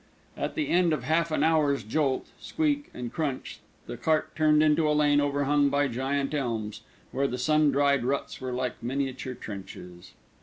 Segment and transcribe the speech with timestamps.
[0.35, 4.89] At the end of half an hour's jolt, squeak, and crunch, the cart turned into
[4.89, 6.81] a lane overhung by giant elms,
[7.11, 10.13] where the sun dried ruts were like miniature trenches.